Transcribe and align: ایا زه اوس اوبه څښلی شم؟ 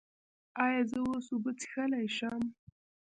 ایا 0.65 0.81
زه 0.89 0.97
اوس 1.05 1.25
اوبه 1.31 1.51
څښلی 1.59 2.05
شم؟ 2.17 2.41